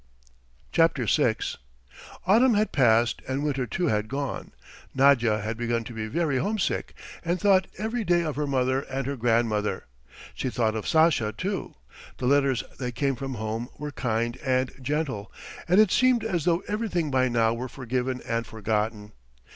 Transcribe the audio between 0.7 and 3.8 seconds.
VI Autumn had passed and winter,